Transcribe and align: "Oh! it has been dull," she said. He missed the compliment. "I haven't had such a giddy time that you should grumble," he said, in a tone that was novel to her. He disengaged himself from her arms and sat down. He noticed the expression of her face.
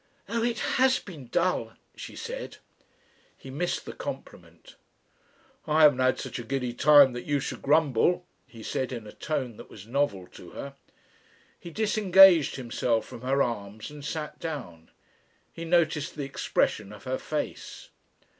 "Oh! 0.27 0.41
it 0.41 0.57
has 0.81 0.97
been 0.97 1.27
dull," 1.27 1.73
she 1.95 2.15
said. 2.15 2.57
He 3.37 3.51
missed 3.51 3.85
the 3.85 3.93
compliment. 3.93 4.75
"I 5.67 5.83
haven't 5.83 5.99
had 5.99 6.19
such 6.19 6.39
a 6.39 6.43
giddy 6.43 6.73
time 6.73 7.13
that 7.13 7.25
you 7.27 7.39
should 7.39 7.61
grumble," 7.61 8.25
he 8.47 8.63
said, 8.63 8.91
in 8.91 9.05
a 9.05 9.11
tone 9.11 9.57
that 9.57 9.69
was 9.69 9.85
novel 9.85 10.25
to 10.29 10.49
her. 10.53 10.73
He 11.59 11.69
disengaged 11.69 12.55
himself 12.55 13.05
from 13.05 13.21
her 13.21 13.43
arms 13.43 13.91
and 13.91 14.03
sat 14.03 14.39
down. 14.39 14.89
He 15.53 15.65
noticed 15.65 16.15
the 16.15 16.23
expression 16.25 16.91
of 16.91 17.03
her 17.03 17.19
face. 17.19 17.89